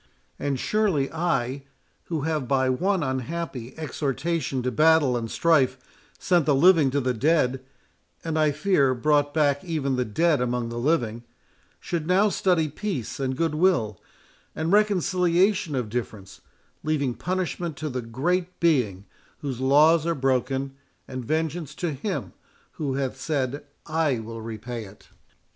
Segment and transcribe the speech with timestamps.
[0.39, 1.61] And surely I,
[2.05, 5.77] who have by one unhappy exhortation to battle and strife
[6.17, 10.79] sent the living to the dead—and I fear brought back even the dead among the
[10.79, 14.01] living—should now study peace and good will,
[14.55, 16.41] and reconciliation of difference,
[16.81, 19.05] leaving punishment to the Great Being
[19.41, 20.73] whose laws are broken,
[21.07, 22.33] and vengeance to Him
[22.71, 25.09] who hath said, I will repay it."